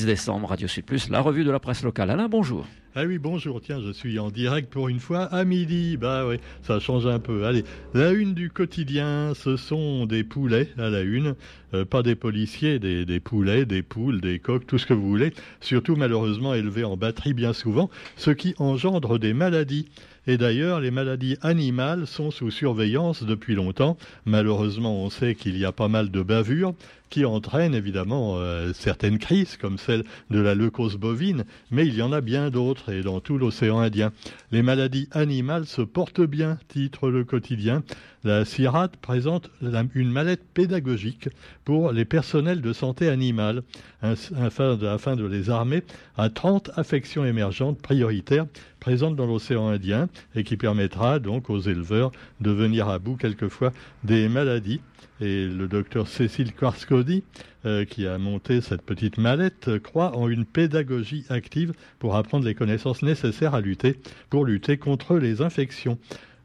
Mardi 0.00 0.12
6 0.12 0.22
décembre, 0.22 0.48
Radio 0.48 0.66
Sud 0.66 0.84
Plus, 0.84 1.10
la 1.10 1.20
revue 1.20 1.44
de 1.44 1.50
la 1.50 1.60
presse 1.60 1.82
locale. 1.82 2.10
Alain, 2.10 2.28
bonjour. 2.28 2.66
Ah 2.94 3.04
oui, 3.06 3.18
bonjour, 3.18 3.60
tiens, 3.60 3.80
je 3.84 3.92
suis 3.92 4.18
en 4.18 4.30
direct 4.30 4.70
pour 4.72 4.88
une 4.88 4.98
fois 4.98 5.24
à 5.24 5.44
midi. 5.44 5.98
Bah 5.98 6.26
oui, 6.26 6.36
ça 6.62 6.80
change 6.80 7.06
un 7.06 7.18
peu. 7.18 7.44
Allez, 7.44 7.64
la 7.92 8.12
une 8.12 8.32
du 8.32 8.50
quotidien, 8.50 9.32
ce 9.34 9.56
sont 9.56 10.06
des 10.06 10.24
poulets 10.24 10.68
à 10.78 10.88
la 10.88 11.02
une, 11.02 11.34
euh, 11.74 11.84
pas 11.84 12.02
des 12.02 12.14
policiers, 12.14 12.78
des, 12.78 13.04
des, 13.04 13.20
poulets, 13.20 13.66
des 13.66 13.82
poules, 13.82 14.20
des 14.22 14.38
coqs, 14.38 14.66
tout 14.66 14.78
ce 14.78 14.86
que 14.86 14.94
vous 14.94 15.06
voulez, 15.06 15.34
surtout 15.60 15.96
malheureusement 15.96 16.54
élevés 16.54 16.84
en 16.84 16.96
batterie 16.96 17.34
bien 17.34 17.52
souvent, 17.52 17.90
ce 18.16 18.30
qui 18.30 18.54
engendre 18.58 19.18
des 19.18 19.34
maladies. 19.34 19.86
Et 20.26 20.36
d'ailleurs, 20.36 20.80
les 20.80 20.90
maladies 20.90 21.36
animales 21.42 22.06
sont 22.06 22.30
sous 22.30 22.50
surveillance 22.50 23.22
depuis 23.22 23.54
longtemps. 23.54 23.96
Malheureusement, 24.26 25.02
on 25.02 25.10
sait 25.10 25.34
qu'il 25.34 25.56
y 25.56 25.64
a 25.64 25.72
pas 25.72 25.88
mal 25.88 26.10
de 26.10 26.22
bavures 26.22 26.74
qui 27.10 27.24
entraînent 27.24 27.74
évidemment 27.74 28.36
euh, 28.36 28.72
certaines 28.72 29.18
crises, 29.18 29.56
comme 29.56 29.78
celle 29.78 30.04
de 30.30 30.40
la 30.40 30.54
leucose 30.54 30.96
bovine, 30.96 31.44
mais 31.70 31.86
il 31.86 31.94
y 31.94 32.02
en 32.02 32.12
a 32.12 32.20
bien 32.20 32.50
d'autres, 32.50 32.92
et 32.92 33.02
dans 33.02 33.20
tout 33.20 33.36
l'océan 33.36 33.80
Indien. 33.80 34.12
Les 34.52 34.62
maladies 34.62 35.08
animales 35.10 35.66
se 35.66 35.82
portent 35.82 36.22
bien, 36.22 36.58
titre 36.68 37.10
le 37.10 37.24
quotidien. 37.24 37.82
La 38.22 38.44
CIRAD 38.44 38.96
présente 38.96 39.50
une 39.94 40.10
mallette 40.10 40.44
pédagogique 40.52 41.28
pour 41.64 41.90
les 41.92 42.04
personnels 42.04 42.60
de 42.60 42.72
santé 42.72 43.08
animale, 43.08 43.62
afin 44.02 44.76
de, 44.76 44.86
afin 44.86 45.16
de 45.16 45.24
les 45.24 45.50
armer 45.50 45.82
à 46.16 46.30
30 46.30 46.70
affections 46.76 47.24
émergentes 47.24 47.80
prioritaires 47.80 48.46
présentes 48.78 49.16
dans 49.16 49.26
l'océan 49.26 49.68
Indien 49.68 50.08
et 50.34 50.42
qui 50.42 50.56
permettra 50.56 51.18
donc 51.18 51.50
aux 51.50 51.60
éleveurs 51.60 52.10
de 52.40 52.50
venir 52.50 52.88
à 52.88 52.98
bout 52.98 53.16
quelquefois 53.16 53.72
des 54.04 54.28
maladies. 54.28 54.80
Et 55.20 55.46
le 55.46 55.68
docteur 55.68 56.08
Cécile 56.08 56.52
Quarscodi, 56.52 57.22
euh, 57.66 57.84
qui 57.84 58.06
a 58.06 58.16
monté 58.18 58.60
cette 58.60 58.82
petite 58.82 59.18
mallette, 59.18 59.78
croit 59.78 60.16
en 60.16 60.28
une 60.28 60.44
pédagogie 60.44 61.24
active 61.28 61.72
pour 61.98 62.16
apprendre 62.16 62.44
les 62.44 62.54
connaissances 62.54 63.02
nécessaires 63.02 63.54
à 63.54 63.60
lutter, 63.60 63.96
pour 64.30 64.44
lutter 64.44 64.78
contre 64.78 65.16
les 65.16 65.42
infections. 65.42 65.98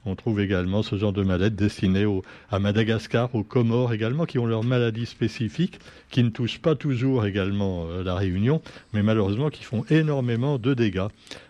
On 0.08 0.16
trouve 0.16 0.40
également 0.40 0.84
ce 0.84 0.98
genre 0.98 1.14
de 1.14 1.24
mallettes 1.24 1.56
destinées 1.56 2.06
à 2.52 2.60
Madagascar, 2.60 3.34
aux 3.34 3.44
Comores 3.44 3.92
également, 3.92 4.26
qui 4.26 4.38
ont 4.38 4.46
leurs 4.46 4.64
maladies 4.64 5.08
spécifiques, 5.08 5.80
qui 6.12 6.24
ne 6.24 6.30
touchent 6.30 6.62
pas 6.62 6.76
toujours 6.76 7.26
également 7.26 7.88
euh, 7.88 8.04
la 8.04 8.14
Réunion, 8.14 8.62
mais 8.94 9.02
malheureusement 9.02 9.50
qui 9.50 9.64
font 9.64 9.84
énormément 9.90 10.60
de 10.60 10.76
dégâts 10.76 11.08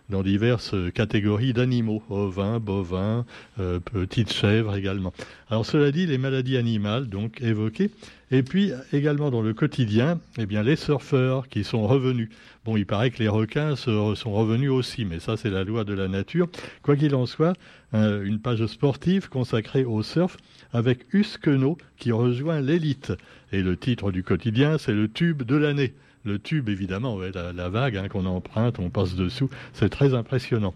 dans 0.08 0.22
diverses 0.22 0.74
catégories 0.94 1.52
d'animaux, 1.52 2.02
ovins, 2.10 2.60
bovins, 2.60 3.24
euh, 3.58 3.80
petites 3.80 4.32
chèvres 4.32 4.76
également. 4.76 5.12
Alors 5.50 5.66
cela 5.66 5.90
dit, 5.90 6.06
les 6.06 6.18
maladies 6.18 6.56
animales, 6.56 7.06
donc 7.08 7.40
évoquées, 7.40 7.90
et 8.30 8.42
puis 8.42 8.72
également 8.92 9.30
dans 9.30 9.42
le 9.42 9.54
quotidien, 9.54 10.20
eh 10.38 10.46
les 10.46 10.76
surfeurs 10.76 11.48
qui 11.48 11.64
sont 11.64 11.86
revenus. 11.86 12.28
Bon, 12.64 12.76
il 12.76 12.86
paraît 12.86 13.10
que 13.10 13.22
les 13.22 13.28
requins 13.28 13.76
sont 13.76 14.14
revenus 14.32 14.70
aussi, 14.70 15.04
mais 15.04 15.20
ça 15.20 15.36
c'est 15.36 15.50
la 15.50 15.62
loi 15.62 15.84
de 15.84 15.94
la 15.94 16.08
nature. 16.08 16.48
Quoi 16.82 16.96
qu'il 16.96 17.14
en 17.14 17.26
soit, 17.26 17.54
une 17.92 18.40
page 18.40 18.66
sportive 18.66 19.28
consacrée 19.28 19.84
au 19.84 20.02
surf 20.02 20.36
avec 20.72 21.06
Usquenot 21.12 21.78
qui 21.98 22.10
rejoint 22.10 22.60
l'élite. 22.60 23.12
Et 23.52 23.62
le 23.62 23.76
titre 23.76 24.10
du 24.10 24.24
quotidien, 24.24 24.78
c'est 24.78 24.92
le 24.92 25.08
tube 25.08 25.44
de 25.44 25.56
l'année. 25.56 25.94
Le 26.26 26.40
tube, 26.40 26.68
évidemment, 26.68 27.18
la, 27.18 27.68
vague 27.68 27.96
hein, 27.96 28.08
qu'on 28.08 28.26
emprunte, 28.26 28.80
on 28.80 28.90
passe 28.90 29.14
dessous, 29.14 29.48
c'est 29.72 29.88
très 29.88 30.12
impressionnant. 30.12 30.74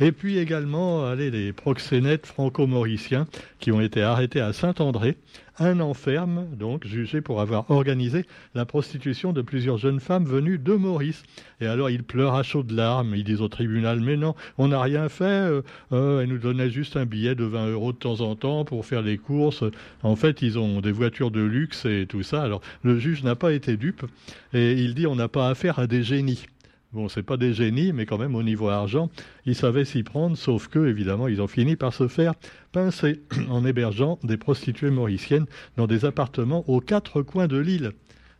Et 0.00 0.12
puis 0.12 0.38
également, 0.38 1.04
allez, 1.04 1.30
les 1.30 1.52
proxénètes 1.52 2.26
franco-mauriciens 2.26 3.26
qui 3.58 3.72
ont 3.72 3.80
été 3.80 4.00
arrêtés 4.02 4.40
à 4.40 4.52
Saint-André. 4.52 5.16
Un 5.60 5.80
enferme, 5.80 6.46
donc, 6.56 6.86
jugé 6.86 7.20
pour 7.20 7.40
avoir 7.40 7.68
organisé 7.68 8.24
la 8.54 8.64
prostitution 8.64 9.32
de 9.32 9.42
plusieurs 9.42 9.76
jeunes 9.76 9.98
femmes 9.98 10.24
venues 10.24 10.58
de 10.58 10.74
Maurice. 10.74 11.24
Et 11.60 11.66
alors, 11.66 11.90
ils 11.90 12.04
pleurent 12.04 12.36
à 12.36 12.44
chaudes 12.44 12.70
larmes. 12.70 13.16
Ils 13.16 13.24
disent 13.24 13.40
au 13.40 13.48
tribunal, 13.48 13.98
mais 13.98 14.16
non, 14.16 14.36
on 14.56 14.68
n'a 14.68 14.80
rien 14.80 15.08
fait. 15.08 15.24
Euh, 15.24 15.62
euh, 15.90 16.20
elle 16.20 16.28
nous 16.28 16.38
donnait 16.38 16.70
juste 16.70 16.96
un 16.96 17.06
billet 17.06 17.34
de 17.34 17.42
20 17.42 17.70
euros 17.70 17.92
de 17.92 17.98
temps 17.98 18.20
en 18.20 18.36
temps 18.36 18.64
pour 18.64 18.86
faire 18.86 19.02
les 19.02 19.18
courses. 19.18 19.64
En 20.04 20.14
fait, 20.14 20.42
ils 20.42 20.60
ont 20.60 20.80
des 20.80 20.92
voitures 20.92 21.32
de 21.32 21.42
luxe 21.42 21.86
et 21.86 22.06
tout 22.08 22.22
ça. 22.22 22.42
Alors, 22.42 22.60
le 22.84 23.00
juge 23.00 23.24
n'a 23.24 23.34
pas 23.34 23.52
été 23.52 23.76
dupe. 23.76 24.06
Et 24.52 24.74
il 24.74 24.94
dit, 24.94 25.08
on 25.08 25.16
n'a 25.16 25.28
pas 25.28 25.48
affaire 25.48 25.80
à 25.80 25.88
des 25.88 26.04
génies. 26.04 26.44
Bon, 26.92 27.10
c'est 27.10 27.22
pas 27.22 27.36
des 27.36 27.52
génies, 27.52 27.92
mais 27.92 28.06
quand 28.06 28.16
même 28.16 28.34
au 28.34 28.42
niveau 28.42 28.70
argent, 28.70 29.10
ils 29.44 29.54
savaient 29.54 29.84
s'y 29.84 30.02
prendre, 30.02 30.38
sauf 30.38 30.68
que, 30.68 30.86
évidemment, 30.86 31.28
ils 31.28 31.42
ont 31.42 31.46
fini 31.46 31.76
par 31.76 31.92
se 31.92 32.08
faire 32.08 32.32
pincer 32.72 33.20
en 33.50 33.66
hébergeant 33.66 34.18
des 34.22 34.38
prostituées 34.38 34.90
mauriciennes 34.90 35.44
dans 35.76 35.86
des 35.86 36.06
appartements 36.06 36.64
aux 36.66 36.80
quatre 36.80 37.20
coins 37.20 37.46
de 37.46 37.58
l'île. 37.58 37.92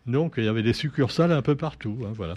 Donc, 0.07 0.35
il 0.39 0.45
y 0.45 0.49
avait 0.49 0.63
des 0.63 0.73
succursales 0.73 1.33
un 1.33 1.43
peu 1.43 1.57
partout. 1.57 1.99
Hein, 2.07 2.13
voilà. 2.15 2.35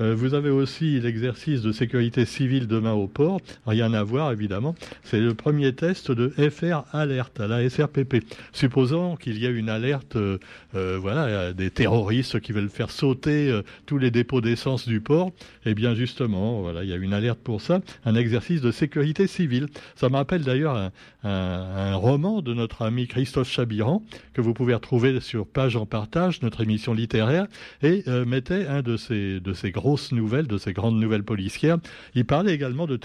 Euh, 0.00 0.14
vous 0.14 0.34
avez 0.34 0.50
aussi 0.50 1.00
l'exercice 1.00 1.62
de 1.62 1.72
sécurité 1.72 2.24
civile 2.24 2.66
demain 2.66 2.92
au 2.92 3.06
port. 3.06 3.40
Rien 3.66 3.92
à 3.94 4.02
voir, 4.02 4.32
évidemment. 4.32 4.74
C'est 5.02 5.20
le 5.20 5.34
premier 5.34 5.74
test 5.74 6.10
de 6.10 6.28
FR 6.28 6.84
Alerte 6.92 7.40
à 7.40 7.48
la 7.48 7.68
SRPP. 7.68 8.24
Supposons 8.52 9.16
qu'il 9.16 9.38
y 9.38 9.46
a 9.46 9.50
une 9.50 9.68
alerte, 9.68 10.16
euh, 10.16 10.38
euh, 10.74 10.98
voilà, 11.00 11.52
des 11.52 11.70
terroristes 11.70 12.40
qui 12.40 12.52
veulent 12.52 12.68
faire 12.68 12.90
sauter 12.90 13.60
tous 13.86 13.98
les 13.98 14.10
dépôts 14.10 14.40
d'essence 14.40 14.86
du 14.86 15.00
port. 15.00 15.32
Eh 15.64 15.74
bien, 15.74 15.94
justement, 15.94 16.62
voilà, 16.62 16.84
il 16.84 16.90
y 16.90 16.92
a 16.92 16.96
une 16.96 17.12
alerte 17.12 17.40
pour 17.40 17.60
ça. 17.60 17.80
Un 18.04 18.14
exercice 18.14 18.60
de 18.60 18.70
sécurité 18.70 19.26
civile. 19.26 19.68
Ça 19.96 20.08
me 20.08 20.16
rappelle 20.16 20.42
d'ailleurs 20.42 20.90
un, 21.24 21.94
roman 21.94 22.42
de 22.42 22.54
notre 22.54 22.82
ami 22.82 23.06
Christophe 23.06 23.50
Chabiran 23.50 24.02
que 24.34 24.40
vous 24.40 24.54
pouvez 24.54 24.74
retrouver 24.74 25.20
sur 25.20 25.46
Page 25.46 25.76
en 25.76 25.86
Partage, 25.86 26.42
notre 26.42 26.62
émission 26.62 26.94
littéraire, 26.94 27.46
et 27.82 28.04
mettait 28.26 28.66
un 28.66 28.82
de 28.82 28.96
ces, 28.96 29.40
de 29.40 29.52
ces 29.52 29.70
gros 29.70 29.87
nouvelles, 30.12 30.46
de 30.46 30.58
ces 30.58 30.72
grandes 30.72 30.98
nouvelles 30.98 31.24
policières. 31.24 31.78
Il 32.14 32.24
parlait 32.24 32.54
également 32.54 32.86
de, 32.86 32.98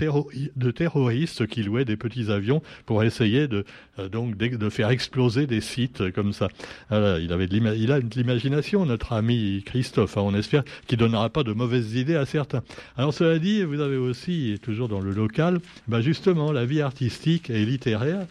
de 0.56 0.72
terroristes 0.72 1.48
qui 1.48 1.64
louaient 1.64 1.86
des 1.86 1.98
petits 1.98 2.32
avions 2.32 2.62
pour 2.86 3.04
essayer 3.04 3.48
de, 3.48 3.66
euh, 4.00 4.10
donc, 4.10 4.38
de 4.38 4.70
faire 4.70 4.90
exploser 4.90 5.48
des 5.48 5.62
sites 5.62 6.12
comme 6.12 6.34
ça. 6.34 6.48
il, 6.92 7.32
avait 7.32 7.46
il 7.46 7.92
a 7.92 8.00
de 8.00 8.16
l'imagination, 8.16 8.86
notre 8.86 9.14
ami 9.14 9.64
Christophe. 9.66 10.18
Hein, 10.18 10.22
on 10.24 10.34
espère 10.36 10.64
qu'il 10.88 10.98
donnera 10.98 11.30
pas 11.30 11.44
de 11.44 11.54
mauvaises 11.54 11.96
idées 11.96 12.16
à 12.16 12.26
certains. 12.26 12.64
Alors 12.98 13.14
cela 13.14 13.40
dit, 13.40 13.64
vous 13.64 13.80
avez 13.80 13.98
aussi, 13.98 14.58
toujours 14.62 14.88
dans 14.88 15.02
le 15.02 15.12
local, 15.12 15.60
bah 15.88 16.02
justement, 16.02 16.52
la 16.52 16.66
vie 16.66 16.82
artistique 16.82 17.50
et 17.50 17.66
littéraire 17.66 18.26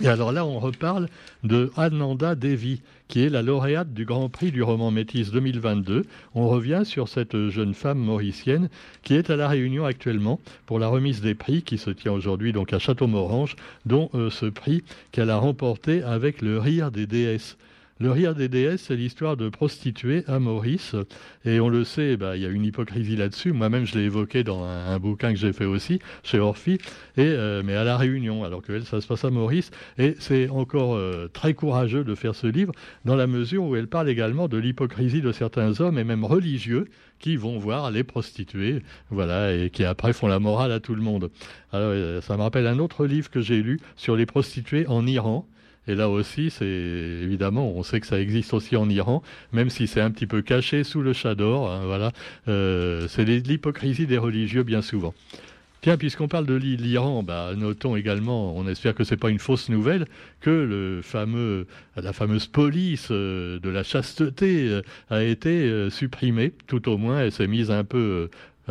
et 0.00 0.08
alors 0.08 0.32
là, 0.32 0.46
on 0.46 0.58
reparle 0.58 1.08
de 1.42 1.70
Ananda 1.76 2.34
Devi, 2.34 2.80
qui 3.08 3.22
est 3.22 3.28
la 3.28 3.42
lauréate 3.42 3.92
du 3.92 4.04
Grand 4.04 4.28
Prix 4.28 4.52
du 4.52 4.62
roman 4.62 4.90
Métis 4.90 5.30
2022. 5.30 6.04
On 6.34 6.48
revient 6.48 6.82
sur 6.84 7.08
cette 7.08 7.48
jeune 7.48 7.74
femme 7.74 7.98
mauricienne 7.98 8.68
qui 9.02 9.14
est 9.14 9.30
à 9.30 9.36
la 9.36 9.48
Réunion 9.48 9.84
actuellement 9.84 10.40
pour 10.66 10.78
la 10.78 10.88
remise 10.88 11.20
des 11.20 11.34
prix 11.34 11.62
qui 11.62 11.78
se 11.78 11.90
tient 11.90 12.12
aujourd'hui 12.12 12.52
donc 12.52 12.72
à 12.72 12.78
Château-Morange, 12.78 13.56
dont 13.86 14.10
euh, 14.14 14.30
ce 14.30 14.46
prix 14.46 14.84
qu'elle 15.10 15.30
a 15.30 15.38
remporté 15.38 16.02
avec 16.02 16.42
le 16.42 16.58
rire 16.58 16.90
des 16.90 17.06
déesses. 17.06 17.56
Le 18.00 18.12
rire 18.12 18.36
des 18.36 18.48
déesses, 18.48 18.82
c'est 18.82 18.94
l'histoire 18.94 19.36
de 19.36 19.48
prostituées 19.48 20.22
à 20.28 20.38
Maurice. 20.38 20.94
Et 21.44 21.58
on 21.58 21.68
le 21.68 21.82
sait, 21.82 22.16
bah, 22.16 22.36
il 22.36 22.42
y 22.42 22.46
a 22.46 22.48
une 22.48 22.64
hypocrisie 22.64 23.16
là-dessus. 23.16 23.50
Moi-même, 23.52 23.86
je 23.86 23.98
l'ai 23.98 24.04
évoqué 24.04 24.44
dans 24.44 24.62
un, 24.62 24.96
bouquin 25.00 25.32
que 25.32 25.38
j'ai 25.38 25.52
fait 25.52 25.64
aussi, 25.64 25.98
chez 26.22 26.38
Orphy, 26.38 26.74
et, 27.16 27.22
euh, 27.22 27.62
mais 27.64 27.74
à 27.74 27.82
La 27.82 27.96
Réunion, 27.96 28.44
alors 28.44 28.62
que 28.62 28.80
ça 28.82 29.00
se 29.00 29.06
passe 29.08 29.24
à 29.24 29.30
Maurice. 29.30 29.72
Et 29.98 30.14
c'est 30.20 30.48
encore 30.48 30.94
euh, 30.94 31.28
très 31.32 31.54
courageux 31.54 32.04
de 32.04 32.14
faire 32.14 32.36
ce 32.36 32.46
livre, 32.46 32.72
dans 33.04 33.16
la 33.16 33.26
mesure 33.26 33.64
où 33.64 33.74
elle 33.74 33.88
parle 33.88 34.08
également 34.08 34.46
de 34.46 34.58
l'hypocrisie 34.58 35.20
de 35.20 35.32
certains 35.32 35.80
hommes, 35.80 35.98
et 35.98 36.04
même 36.04 36.24
religieux, 36.24 36.84
qui 37.18 37.34
vont 37.36 37.58
voir 37.58 37.90
les 37.90 38.04
prostituées, 38.04 38.82
voilà, 39.10 39.52
et 39.52 39.70
qui 39.70 39.84
après 39.84 40.12
font 40.12 40.28
la 40.28 40.38
morale 40.38 40.70
à 40.70 40.78
tout 40.78 40.94
le 40.94 41.02
monde. 41.02 41.30
Alors, 41.72 41.90
euh, 41.90 42.20
ça 42.20 42.36
me 42.36 42.42
rappelle 42.42 42.68
un 42.68 42.78
autre 42.78 43.06
livre 43.06 43.28
que 43.28 43.40
j'ai 43.40 43.60
lu 43.60 43.80
sur 43.96 44.14
les 44.14 44.26
prostituées 44.26 44.86
en 44.86 45.04
Iran. 45.04 45.48
Et 45.88 45.94
là 45.94 46.10
aussi, 46.10 46.50
c'est 46.50 46.66
évidemment, 46.66 47.72
on 47.74 47.82
sait 47.82 48.00
que 48.00 48.06
ça 48.06 48.20
existe 48.20 48.52
aussi 48.52 48.76
en 48.76 48.88
Iran, 48.90 49.22
même 49.52 49.70
si 49.70 49.86
c'est 49.86 50.02
un 50.02 50.10
petit 50.10 50.26
peu 50.26 50.42
caché 50.42 50.84
sous 50.84 51.00
le 51.00 51.14
chador. 51.14 51.72
Hein, 51.72 51.86
voilà, 51.86 52.12
euh, 52.46 53.08
c'est 53.08 53.24
l'hypocrisie 53.24 54.06
des 54.06 54.18
religieux 54.18 54.62
bien 54.62 54.82
souvent. 54.82 55.14
Tiens, 55.80 55.96
puisqu'on 55.96 56.28
parle 56.28 56.44
de 56.44 56.54
l'Iran, 56.54 57.22
bah, 57.22 57.52
notons 57.56 57.94
également, 57.96 58.54
on 58.56 58.66
espère 58.66 58.94
que 58.94 59.04
c'est 59.04 59.16
pas 59.16 59.30
une 59.30 59.38
fausse 59.38 59.68
nouvelle, 59.68 60.06
que 60.40 60.50
le 60.50 61.00
fameux, 61.02 61.68
la 61.96 62.12
fameuse 62.12 62.48
police 62.48 63.08
euh, 63.12 63.58
de 63.60 63.70
la 63.70 63.84
chasteté 63.84 64.68
euh, 64.68 64.82
a 65.08 65.22
été 65.22 65.88
supprimée, 65.88 66.52
tout 66.66 66.88
au 66.90 66.98
moins, 66.98 67.20
elle 67.20 67.32
s'est 67.32 67.46
mise 67.46 67.70
un 67.70 67.84
peu 67.84 68.28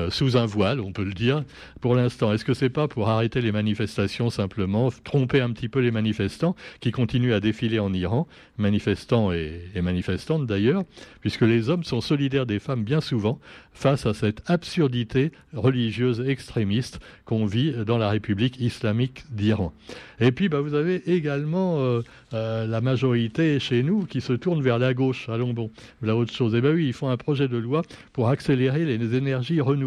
sous 0.09 0.37
un 0.37 0.45
voile, 0.45 0.79
on 0.79 0.91
peut 0.91 1.03
le 1.03 1.13
dire, 1.13 1.43
pour 1.81 1.95
l'instant. 1.95 2.33
Est-ce 2.33 2.45
que 2.45 2.53
c'est 2.53 2.69
pas 2.69 2.87
pour 2.87 3.09
arrêter 3.09 3.41
les 3.41 3.51
manifestations 3.51 4.29
simplement, 4.29 4.89
tromper 5.03 5.41
un 5.41 5.51
petit 5.51 5.69
peu 5.69 5.79
les 5.79 5.91
manifestants 5.91 6.55
qui 6.79 6.91
continuent 6.91 7.33
à 7.33 7.39
défiler 7.39 7.79
en 7.79 7.93
Iran, 7.93 8.27
manifestants 8.57 9.31
et, 9.31 9.61
manifestantes 9.81 10.45
d'ailleurs, 10.45 10.83
puisque 11.21 11.41
les 11.41 11.69
hommes 11.69 11.83
sont 11.83 12.01
solidaires 12.01 12.45
des 12.45 12.59
femmes 12.59 12.83
bien 12.83 13.01
souvent 13.01 13.39
face 13.73 14.05
à 14.05 14.13
cette 14.13 14.49
absurdité 14.49 15.31
religieuse 15.53 16.21
extrémiste 16.27 16.99
qu'on 17.25 17.45
vit 17.45 17.73
dans 17.85 17.97
la 17.97 18.09
République 18.09 18.59
islamique 18.59 19.23
d'Iran. 19.31 19.73
Et 20.19 20.31
puis, 20.31 20.49
bah, 20.49 20.61
vous 20.61 20.73
avez 20.73 21.09
également 21.11 21.79
euh, 21.79 22.01
euh, 22.33 22.65
la 22.65 22.81
majorité 22.81 23.59
chez 23.59 23.83
nous 23.83 24.05
qui 24.05 24.19
se 24.19 24.33
tourne 24.33 24.63
vers 24.63 24.79
la 24.79 24.95
gauche. 24.95 25.29
Allons 25.29 25.53
bon, 25.53 25.69
la 26.01 26.15
autre 26.15 26.33
chose. 26.33 26.55
Eh 26.55 26.61
bien 26.61 26.71
oui, 26.71 26.87
ils 26.87 26.93
font 26.93 27.09
un 27.09 27.17
projet 27.17 27.47
de 27.47 27.57
loi 27.57 27.83
pour 28.13 28.29
accélérer 28.29 28.83
les 28.85 29.15
énergies 29.15 29.61
renouvelables. 29.61 29.86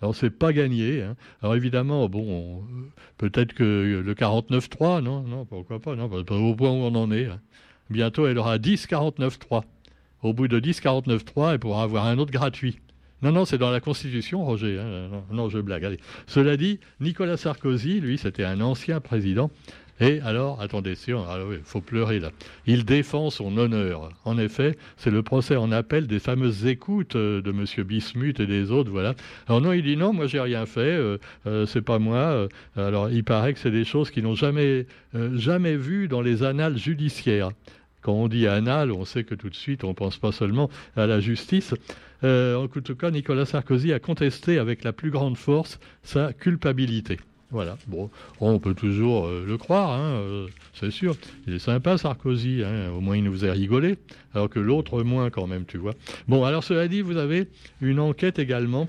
Alors, 0.00 0.14
c'est 0.14 0.30
pas 0.30 0.52
gagné. 0.52 1.02
Hein. 1.02 1.16
Alors, 1.42 1.56
évidemment, 1.56 2.08
bon, 2.08 2.64
peut-être 3.18 3.54
que 3.54 4.02
le 4.04 4.14
49.3, 4.14 5.02
non, 5.02 5.22
non, 5.22 5.44
pourquoi 5.44 5.78
pas, 5.80 5.96
non, 5.96 6.10
au 6.10 6.54
point 6.54 6.70
où 6.70 6.74
on 6.74 6.94
en 6.94 7.10
est. 7.10 7.26
Hein. 7.26 7.40
Bientôt, 7.90 8.26
elle 8.26 8.38
aura 8.38 8.58
10 8.58 8.86
49.3. 8.86 9.62
Au 10.22 10.32
bout 10.32 10.48
de 10.48 10.60
10 10.60 10.80
49.3, 10.80 11.52
elle 11.52 11.58
pourra 11.58 11.82
avoir 11.82 12.06
un 12.06 12.18
autre 12.18 12.32
gratuit. 12.32 12.78
Non, 13.22 13.32
non, 13.32 13.44
c'est 13.44 13.58
dans 13.58 13.70
la 13.70 13.80
Constitution, 13.80 14.44
Roger. 14.44 14.78
Hein. 14.78 15.22
Non, 15.30 15.50
je 15.50 15.58
blague. 15.58 15.98
Cela 16.26 16.56
dit, 16.56 16.80
Nicolas 17.00 17.36
Sarkozy, 17.36 18.00
lui, 18.00 18.16
c'était 18.16 18.44
un 18.44 18.60
ancien 18.60 19.00
président. 19.00 19.50
Et 20.00 20.20
alors, 20.20 20.60
attendez, 20.60 20.94
il 21.06 21.60
faut 21.64 21.80
pleurer 21.80 22.20
là. 22.20 22.30
Il 22.66 22.84
défend 22.84 23.30
son 23.30 23.56
honneur. 23.58 24.10
En 24.24 24.38
effet, 24.38 24.76
c'est 24.96 25.10
le 25.10 25.22
procès 25.22 25.56
en 25.56 25.70
appel 25.72 26.06
des 26.06 26.18
fameuses 26.18 26.66
écoutes 26.66 27.16
euh, 27.16 27.42
de 27.42 27.50
M. 27.50 27.64
Bismuth 27.84 28.40
et 28.40 28.46
des 28.46 28.70
autres, 28.70 28.90
voilà. 28.90 29.14
Alors 29.46 29.60
non, 29.60 29.72
il 29.72 29.82
dit 29.82 29.96
non, 29.96 30.12
moi 30.12 30.26
j'ai 30.26 30.40
rien 30.40 30.66
fait, 30.66 30.80
euh, 30.80 31.18
euh, 31.46 31.66
c'est 31.66 31.82
pas 31.82 31.98
moi. 31.98 32.48
alors 32.76 33.10
il 33.10 33.24
paraît 33.24 33.52
que 33.52 33.58
c'est 33.58 33.70
des 33.70 33.84
choses 33.84 34.10
qui 34.10 34.22
n'ont 34.22 34.34
jamais, 34.34 34.86
jamais 35.34 35.76
vu 35.76 36.08
dans 36.08 36.22
les 36.22 36.42
annales 36.42 36.78
judiciaires. 36.78 37.50
Quand 38.02 38.12
on 38.12 38.28
dit 38.28 38.46
annales, 38.46 38.92
on 38.92 39.04
sait 39.04 39.24
que 39.24 39.34
tout 39.34 39.50
de 39.50 39.54
suite, 39.54 39.84
on 39.84 39.88
ne 39.88 39.94
pense 39.94 40.16
pas 40.16 40.32
seulement 40.32 40.70
à 40.96 41.06
la 41.06 41.20
justice. 41.20 41.74
Euh, 42.24 42.56
en 42.56 42.68
tout 42.68 42.94
cas, 42.94 43.10
Nicolas 43.10 43.46
Sarkozy 43.46 43.92
a 43.92 43.98
contesté 43.98 44.58
avec 44.58 44.84
la 44.84 44.92
plus 44.92 45.10
grande 45.10 45.36
force 45.36 45.78
sa 46.02 46.32
culpabilité. 46.32 47.18
Voilà. 47.50 47.76
Bon, 47.88 48.10
on 48.40 48.58
peut 48.58 48.74
toujours 48.74 49.26
euh, 49.26 49.44
le 49.46 49.58
croire, 49.58 49.90
hein, 49.90 50.12
euh, 50.20 50.46
c'est 50.72 50.90
sûr. 50.90 51.16
Il 51.46 51.54
est 51.54 51.58
sympa, 51.58 51.98
Sarkozy. 51.98 52.62
Hein, 52.64 52.90
au 52.90 53.00
moins, 53.00 53.16
il 53.16 53.24
nous 53.24 53.44
a 53.44 53.50
rigolé. 53.50 53.96
Alors 54.34 54.48
que 54.48 54.60
l'autre, 54.60 55.02
moins 55.02 55.30
quand 55.30 55.46
même, 55.46 55.64
tu 55.64 55.78
vois. 55.78 55.94
Bon, 56.28 56.44
alors 56.44 56.62
cela 56.62 56.86
dit, 56.86 57.02
vous 57.02 57.16
avez 57.16 57.48
une 57.80 57.98
enquête 57.98 58.38
également. 58.38 58.88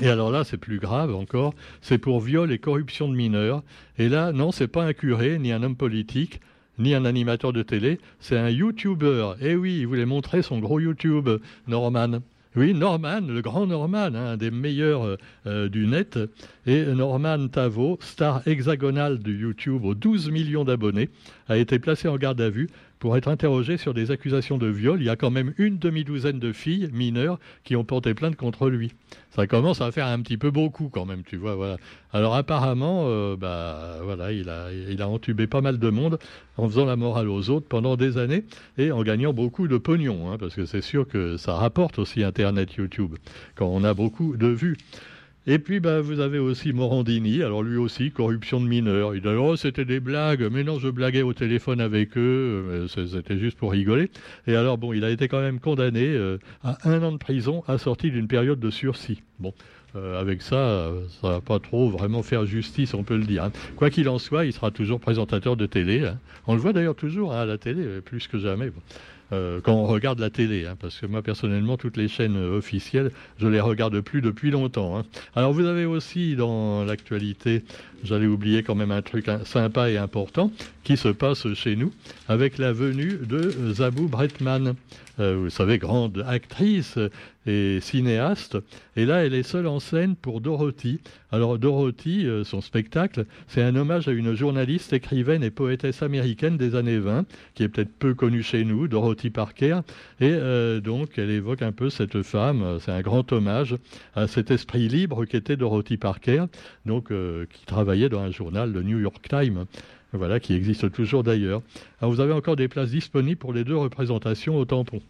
Et 0.00 0.08
alors 0.08 0.30
là, 0.30 0.44
c'est 0.44 0.58
plus 0.58 0.78
grave 0.78 1.14
encore. 1.14 1.54
C'est 1.80 1.98
pour 1.98 2.20
viol 2.20 2.50
et 2.52 2.58
corruption 2.58 3.08
de 3.08 3.14
mineurs. 3.14 3.62
Et 3.98 4.08
là, 4.08 4.32
non, 4.32 4.52
c'est 4.52 4.68
pas 4.68 4.84
un 4.84 4.92
curé 4.92 5.38
ni 5.38 5.52
un 5.52 5.62
homme 5.62 5.76
politique 5.76 6.40
ni 6.78 6.94
un 6.94 7.04
animateur 7.04 7.52
de 7.52 7.62
télé, 7.62 7.98
c'est 8.20 8.38
un 8.38 8.50
YouTuber. 8.50 9.32
Eh 9.40 9.56
oui, 9.56 9.78
il 9.80 9.86
voulait 9.86 10.06
montrer 10.06 10.42
son 10.42 10.58
gros 10.58 10.80
YouTube, 10.80 11.28
Norman. 11.66 12.20
Oui, 12.58 12.74
Norman, 12.74 13.20
le 13.20 13.40
grand 13.40 13.68
Norman, 13.68 14.12
un 14.16 14.36
des 14.36 14.50
meilleurs 14.50 15.04
euh, 15.04 15.16
euh, 15.46 15.68
du 15.68 15.86
net. 15.86 16.18
Et 16.66 16.86
Norman 16.86 17.46
Tavo, 17.46 17.98
star 18.00 18.42
hexagonale 18.48 19.20
de 19.20 19.30
YouTube 19.30 19.84
aux 19.84 19.94
12 19.94 20.32
millions 20.32 20.64
d'abonnés, 20.64 21.08
a 21.48 21.56
été 21.56 21.78
placé 21.78 22.08
en 22.08 22.16
garde 22.16 22.40
à 22.40 22.50
vue 22.50 22.68
pour 22.98 23.16
être 23.16 23.28
interrogé 23.28 23.76
sur 23.76 23.94
des 23.94 24.10
accusations 24.10 24.58
de 24.58 24.66
viol. 24.66 25.00
Il 25.00 25.06
y 25.06 25.10
a 25.10 25.16
quand 25.16 25.30
même 25.30 25.54
une 25.58 25.78
demi-douzaine 25.78 26.38
de 26.38 26.52
filles 26.52 26.88
mineures 26.92 27.38
qui 27.64 27.76
ont 27.76 27.84
porté 27.84 28.14
plainte 28.14 28.36
contre 28.36 28.68
lui. 28.68 28.92
Ça 29.30 29.46
commence 29.46 29.80
à 29.80 29.92
faire 29.92 30.06
un 30.06 30.20
petit 30.20 30.36
peu 30.36 30.50
beaucoup 30.50 30.88
quand 30.88 31.04
même, 31.04 31.22
tu 31.22 31.36
vois. 31.36 31.54
Voilà. 31.54 31.76
Alors 32.12 32.34
apparemment, 32.34 33.04
euh, 33.06 33.36
bah 33.36 33.98
voilà, 34.02 34.32
il 34.32 34.48
a, 34.48 35.08
entubé 35.08 35.46
pas 35.46 35.60
mal 35.60 35.78
de 35.78 35.90
monde 35.90 36.18
en 36.56 36.68
faisant 36.68 36.84
la 36.84 36.96
morale 36.96 37.28
aux 37.28 37.50
autres 37.50 37.66
pendant 37.68 37.96
des 37.96 38.18
années 38.18 38.44
et 38.76 38.90
en 38.92 39.02
gagnant 39.02 39.32
beaucoup 39.32 39.68
de 39.68 39.78
pognon, 39.78 40.30
hein, 40.30 40.38
parce 40.38 40.54
que 40.54 40.66
c'est 40.66 40.82
sûr 40.82 41.06
que 41.06 41.36
ça 41.36 41.54
rapporte 41.54 41.98
aussi 41.98 42.24
Internet, 42.24 42.74
YouTube, 42.74 43.14
quand 43.54 43.66
on 43.66 43.84
a 43.84 43.94
beaucoup 43.94 44.36
de 44.36 44.48
vues. 44.48 44.76
Et 45.50 45.58
puis, 45.58 45.80
bah, 45.80 46.02
vous 46.02 46.20
avez 46.20 46.38
aussi 46.38 46.74
Morandini. 46.74 47.42
Alors, 47.42 47.62
lui 47.62 47.78
aussi, 47.78 48.10
corruption 48.10 48.60
de 48.60 48.66
mineurs. 48.66 49.14
Il 49.14 49.22
dit 49.22 49.28
Oh, 49.28 49.56
c'était 49.56 49.86
des 49.86 49.98
blagues. 49.98 50.46
Mais 50.52 50.62
non, 50.62 50.78
je 50.78 50.90
blaguais 50.90 51.22
au 51.22 51.32
téléphone 51.32 51.80
avec 51.80 52.18
eux. 52.18 52.86
C'était 52.86 53.38
juste 53.38 53.56
pour 53.56 53.72
rigoler. 53.72 54.10
Et 54.46 54.54
alors, 54.54 54.76
bon, 54.76 54.92
il 54.92 55.04
a 55.04 55.10
été 55.10 55.26
quand 55.26 55.40
même 55.40 55.58
condamné 55.58 56.04
euh, 56.04 56.36
à 56.62 56.76
un 56.86 57.02
an 57.02 57.12
de 57.12 57.16
prison, 57.16 57.64
assorti 57.66 58.10
d'une 58.10 58.28
période 58.28 58.60
de 58.60 58.68
sursis. 58.68 59.22
Bon. 59.38 59.54
Euh, 59.96 60.20
avec 60.20 60.42
ça, 60.42 60.92
ça 61.22 61.28
va 61.30 61.40
pas 61.40 61.58
trop 61.58 61.88
vraiment 61.88 62.22
faire 62.22 62.44
justice, 62.44 62.92
on 62.92 63.04
peut 63.04 63.16
le 63.16 63.24
dire. 63.24 63.44
Hein. 63.44 63.52
Quoi 63.74 63.88
qu'il 63.88 64.10
en 64.10 64.18
soit, 64.18 64.44
il 64.44 64.52
sera 64.52 64.70
toujours 64.70 65.00
présentateur 65.00 65.56
de 65.56 65.64
télé. 65.64 66.04
Hein. 66.04 66.18
On 66.46 66.52
le 66.52 66.60
voit 66.60 66.74
d'ailleurs 66.74 66.94
toujours 66.94 67.32
hein, 67.32 67.40
à 67.40 67.46
la 67.46 67.56
télé, 67.56 68.02
plus 68.02 68.28
que 68.28 68.36
jamais. 68.36 68.70
Euh, 69.32 69.60
quand 69.62 69.74
on 69.74 69.86
regarde 69.86 70.18
la 70.20 70.30
télé, 70.30 70.66
hein, 70.66 70.76
parce 70.80 70.98
que 70.98 71.06
moi 71.06 71.22
personnellement, 71.22 71.76
toutes 71.76 71.96
les 71.96 72.08
chaînes 72.08 72.36
officielles, 72.36 73.10
je 73.38 73.46
les 73.46 73.60
regarde 73.60 74.00
plus 74.00 74.22
depuis 74.22 74.50
longtemps. 74.50 74.98
Hein. 74.98 75.04
Alors 75.36 75.52
vous 75.52 75.66
avez 75.66 75.84
aussi 75.84 76.36
dans 76.36 76.84
l'actualité, 76.84 77.64
j'allais 78.04 78.26
oublier 78.26 78.62
quand 78.62 78.74
même 78.74 78.90
un 78.90 79.02
truc 79.02 79.26
sympa 79.44 79.90
et 79.90 79.98
important 79.98 80.50
qui 80.84 80.96
se 80.96 81.08
passe 81.08 81.52
chez 81.54 81.76
nous 81.76 81.92
avec 82.28 82.58
la 82.58 82.72
venue 82.72 83.18
de 83.26 83.72
Zabou 83.72 84.08
Bretman. 84.08 84.74
Euh, 85.20 85.36
vous 85.36 85.50
savez, 85.50 85.78
grande 85.78 86.24
actrice 86.26 86.96
et 87.46 87.80
cinéaste. 87.80 88.56
Et 88.94 89.04
là, 89.04 89.24
elle 89.24 89.34
est 89.34 89.42
seule 89.42 89.66
en 89.66 89.80
scène 89.80 90.14
pour 90.14 90.40
Dorothy. 90.40 91.00
Alors, 91.32 91.58
Dorothy, 91.58 92.24
euh, 92.24 92.44
son 92.44 92.60
spectacle, 92.60 93.26
c'est 93.48 93.62
un 93.62 93.74
hommage 93.74 94.06
à 94.06 94.12
une 94.12 94.34
journaliste, 94.34 94.92
écrivaine 94.92 95.42
et 95.42 95.50
poétesse 95.50 96.02
américaine 96.02 96.56
des 96.56 96.76
années 96.76 96.98
20, 96.98 97.26
qui 97.54 97.64
est 97.64 97.68
peut-être 97.68 97.92
peu 97.98 98.14
connue 98.14 98.44
chez 98.44 98.64
nous, 98.64 98.86
Dorothy 98.86 99.17
Parker. 99.30 99.80
Et 100.20 100.30
euh, 100.30 100.80
donc, 100.80 101.18
elle 101.18 101.30
évoque 101.30 101.62
un 101.62 101.72
peu 101.72 101.90
cette 101.90 102.22
femme. 102.22 102.78
C'est 102.80 102.92
un 102.92 103.00
grand 103.00 103.30
hommage 103.32 103.76
à 104.14 104.26
cet 104.26 104.50
esprit 104.50 104.88
libre 104.88 105.24
qu'était 105.24 105.56
Dorothy 105.56 105.96
Parker, 105.96 106.44
donc, 106.86 107.08
qui 107.08 107.66
travaillait 107.66 108.08
dans 108.08 108.20
un 108.20 108.30
journal, 108.30 108.72
le 108.72 108.82
New 108.82 108.98
York 108.98 109.28
Times 109.28 109.66
voilà, 110.12 110.40
qui 110.40 110.54
existe 110.54 110.90
toujours 110.90 111.22
d'ailleurs. 111.22 111.62
Vous 112.00 112.20
avez 112.20 112.32
encore 112.32 112.56
des 112.56 112.68
places 112.68 112.90
disponibles 112.90 113.38
pour 113.38 113.52
les 113.52 113.64
deux 113.64 113.76
représentations 113.76 114.56
au 114.56 114.64
tampon. 114.64 115.00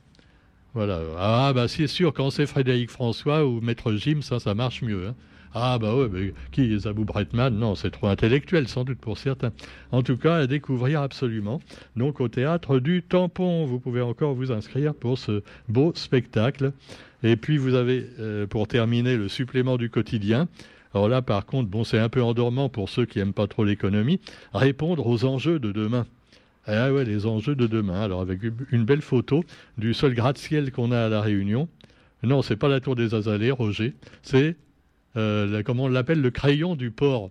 Voilà. 0.75 1.01
Ah 1.19 1.53
bah 1.55 1.69
c'est 1.69 1.87
sûr, 1.87 2.13
quand 2.13 2.31
c'est 2.31 2.47
Frédéric 2.47 2.91
François 2.91 3.47
ou 3.47 3.61
Maître 3.61 3.93
Jim, 3.95 4.21
ça, 4.23 4.39
ça 4.39 4.55
marche 4.55 4.83
mieux. 4.83 5.09
Hein. 5.09 5.15
Ah 5.55 5.79
bah 5.79 5.97
ouais, 5.97 6.09
mais 6.13 6.35
qui 6.53 6.73
est 6.73 6.79
Zabou 6.81 7.05
Bretman? 7.05 7.57
Non, 7.57 7.75
c'est 7.75 7.91
trop 7.91 8.09
intellectuel 8.09 8.69
sans 8.69 8.85
doute 8.85 8.99
pour 8.99 9.17
certains. 9.17 9.53
En 9.93 10.03
tout 10.03 10.17
cas, 10.17 10.37
à 10.37 10.47
découvrir 10.47 11.01
absolument. 11.01 11.61
Donc 11.97 12.21
au 12.21 12.29
théâtre 12.29 12.79
du 12.79 13.03
Tampon, 13.03 13.65
vous 13.65 13.81
pouvez 13.81 14.03
encore 14.03 14.35
vous 14.35 14.53
inscrire 14.53 14.95
pour 14.95 15.19
ce 15.19 15.43
beau 15.69 15.93
spectacle. 15.95 16.73
Et 17.23 17.37
puis 17.37 17.57
vous 17.57 17.75
avez, 17.75 18.07
euh, 18.21 18.47
pour 18.47 18.69
terminer, 18.69 19.17
le 19.17 19.29
supplément 19.29 19.77
du 19.77 19.91
quotidien. 19.91 20.49
Alors 20.95 21.09
là, 21.09 21.23
par 21.23 21.47
contre, 21.47 21.69
bon, 21.69 21.85
c'est 21.85 21.99
un 21.99 22.09
peu 22.09 22.23
endormant 22.23 22.69
pour 22.69 22.89
ceux 22.89 23.07
qui 23.07 23.19
n'aiment 23.19 23.33
pas 23.33 23.47
trop 23.47 23.65
l'économie. 23.65 24.21
Répondre 24.53 25.07
aux 25.07 25.25
enjeux 25.25 25.59
de 25.59 25.73
demain. 25.73 26.07
Ah 26.67 26.93
ouais, 26.93 27.05
les 27.05 27.27
enjeux 27.27 27.55
de 27.57 27.67
demain. 27.67 28.03
Alors 28.03 28.21
avec 28.21 28.41
une 28.71 28.85
belle 28.85 29.01
photo 29.01 29.43
du 29.79 29.95
seul 29.95 30.15
gratte-ciel 30.15 30.71
qu'on 30.71 30.93
a 30.93 31.07
à 31.07 31.09
la 31.09 31.23
Réunion. 31.23 31.69
Non, 32.23 32.43
c'est 32.43 32.57
pas 32.57 32.69
la 32.69 32.81
tour 32.81 32.97
des 32.97 33.15
Azalées, 33.15 33.51
Roger. 33.51 33.95
C'est 34.23 34.57
euh, 35.19 35.63
comment 35.63 35.85
on 35.85 35.89
l'appelle 35.89 36.21
le 36.21 36.31
crayon 36.31 36.77
du 36.77 36.91
port. 36.91 37.29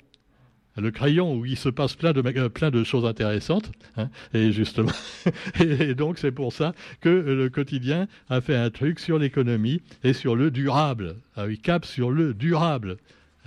Le 0.79 0.91
crayon 0.91 1.33
où 1.33 1.45
il 1.45 1.57
se 1.57 1.69
passe 1.69 1.95
plein 1.95 2.13
de, 2.13 2.21
plein 2.49 2.69
de 2.69 2.83
choses 2.83 3.05
intéressantes. 3.05 3.71
Hein. 3.95 4.09
et 4.35 4.51
justement, 4.51 4.91
et, 5.59 5.95
donc 5.95 6.19
c'est 6.19 6.31
pour 6.31 6.53
ça 6.53 6.73
que 7.01 7.09
le 7.09 7.49
quotidien 7.49 8.07
a 8.29 8.41
fait 8.41 8.55
un 8.55 8.69
truc 8.69 8.99
sur 8.99 9.17
l'économie 9.17 9.81
et 10.03 10.13
sur 10.13 10.35
le 10.35 10.51
durable. 10.51 11.15
Ah 11.35 11.45
oui, 11.47 11.57
cap 11.57 11.83
sur 11.83 12.11
le 12.11 12.35
durable. 12.35 12.97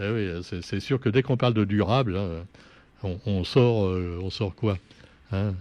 Eh 0.00 0.10
oui, 0.10 0.42
c'est 0.62 0.80
sûr 0.80 0.98
que 0.98 1.08
dès 1.08 1.22
qu'on 1.22 1.36
parle 1.36 1.54
de 1.54 1.64
durable, 1.64 2.16
hein, 2.16 2.44
on, 3.26 3.44
sort, 3.44 3.86
euh, 3.86 4.18
on 4.22 4.30
sort 4.30 4.56
quoi 4.56 4.78
hein? 5.30 5.54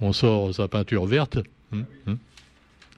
On 0.00 0.12
sort 0.12 0.52
sa 0.52 0.66
peinture 0.66 1.06
verte. 1.06 1.38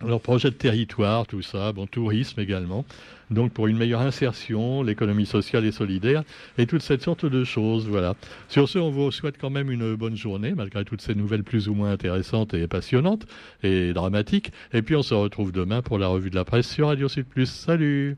Alors 0.03 0.21
projet 0.21 0.50
de 0.50 0.57
territoire, 0.57 1.26
tout 1.26 1.41
ça, 1.41 1.73
bon 1.73 1.87
tourisme 1.87 2.38
également. 2.41 2.85
Donc 3.31 3.53
pour 3.53 3.67
une 3.67 3.79
meilleure 3.79 4.03
insertion, 4.03 4.83
l'économie 4.83 5.26
sociale 5.26 5.65
et 5.65 5.73
solidaire 5.73 6.23
et 6.59 6.67
toute 6.67 6.83
cette 6.83 7.03
sorte 7.03 7.25
de 7.25 7.45
choses, 7.45 7.88
voilà. 7.88 8.15
Sur 8.49 8.69
ce, 8.69 8.79
on 8.79 8.91
vous 8.91 9.11
souhaite 9.11 9.37
quand 9.41 9.50
même 9.50 9.71
une 9.71 9.97
bonne 9.97 10.17
journée 10.17 10.53
malgré 10.55 10.85
toutes 10.85 11.00
ces 11.00 11.15
nouvelles 11.15 11.45
plus 11.45 11.69
ou 11.69 11.75
moins 11.75 11.91
intéressantes 11.91 12.53
et 12.55 12.69
passionnantes 12.69 13.26
et 13.62 13.93
dramatiques. 13.95 14.53
Et 14.73 14.83
puis 14.83 14.97
on 14.97 15.03
se 15.03 15.15
retrouve 15.15 15.50
demain 15.50 15.81
pour 15.81 15.99
la 15.99 16.09
revue 16.09 16.31
de 16.31 16.37
la 16.37 16.45
presse 16.45 16.69
sur 16.69 16.88
Radio 16.88 17.09
Sud 17.09 17.26
Plus. 17.26 17.47
Salut. 17.47 18.17